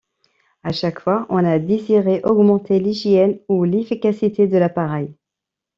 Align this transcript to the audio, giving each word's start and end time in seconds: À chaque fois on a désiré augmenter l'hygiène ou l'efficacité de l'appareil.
À 0.63 0.71
chaque 0.73 0.99
fois 0.99 1.27
on 1.29 1.45
a 1.45 1.59
désiré 1.59 2.21
augmenter 2.23 2.79
l'hygiène 2.79 3.39
ou 3.47 3.65
l'efficacité 3.65 4.47
de 4.47 4.57
l'appareil. 4.57 5.13